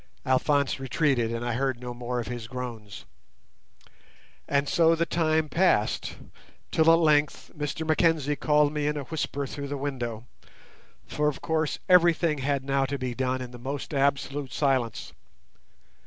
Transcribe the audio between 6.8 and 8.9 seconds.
at length Mr Mackenzie called me